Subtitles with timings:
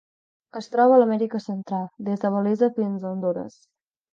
[0.59, 3.61] Es troba a l'Amèrica Central: des de Belize fins a Hondures.